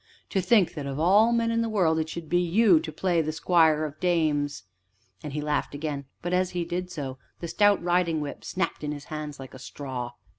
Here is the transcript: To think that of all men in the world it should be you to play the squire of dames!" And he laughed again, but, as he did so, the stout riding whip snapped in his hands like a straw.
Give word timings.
To 0.31 0.41
think 0.41 0.73
that 0.73 0.87
of 0.87 0.99
all 0.99 1.31
men 1.31 1.51
in 1.51 1.61
the 1.61 1.69
world 1.69 1.99
it 1.99 2.09
should 2.09 2.27
be 2.27 2.39
you 2.39 2.79
to 2.79 2.91
play 2.91 3.21
the 3.21 3.31
squire 3.31 3.85
of 3.85 3.99
dames!" 3.99 4.63
And 5.21 5.31
he 5.33 5.41
laughed 5.41 5.75
again, 5.75 6.05
but, 6.23 6.33
as 6.33 6.49
he 6.57 6.65
did 6.65 6.89
so, 6.89 7.19
the 7.39 7.47
stout 7.47 7.79
riding 7.83 8.19
whip 8.19 8.43
snapped 8.43 8.83
in 8.83 8.93
his 8.93 9.03
hands 9.13 9.39
like 9.39 9.53
a 9.53 9.59
straw. 9.59 10.13